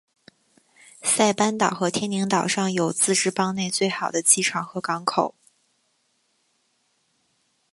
[1.03, 5.35] 塞班岛和天宁岛上有自治邦内最好的机场和港口。